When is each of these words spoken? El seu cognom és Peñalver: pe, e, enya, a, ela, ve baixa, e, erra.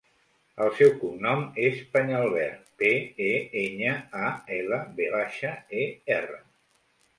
El 0.63 0.69
seu 0.77 0.87
cognom 1.01 1.43
és 1.65 1.81
Peñalver: 1.97 2.47
pe, 2.83 2.91
e, 3.27 3.29
enya, 3.65 3.93
a, 4.25 4.33
ela, 4.59 4.83
ve 4.99 5.13
baixa, 5.19 5.55
e, 5.85 5.89
erra. 6.19 6.45